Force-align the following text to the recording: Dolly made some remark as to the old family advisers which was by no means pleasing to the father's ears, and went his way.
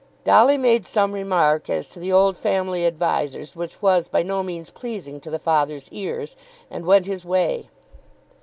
Dolly 0.23 0.57
made 0.57 0.83
some 0.87 1.11
remark 1.11 1.69
as 1.69 1.87
to 1.91 1.99
the 1.99 2.11
old 2.11 2.35
family 2.35 2.87
advisers 2.87 3.55
which 3.55 3.83
was 3.83 4.07
by 4.07 4.23
no 4.23 4.41
means 4.41 4.71
pleasing 4.71 5.19
to 5.19 5.29
the 5.29 5.37
father's 5.37 5.89
ears, 5.91 6.35
and 6.71 6.87
went 6.87 7.05
his 7.05 7.23
way. 7.23 7.69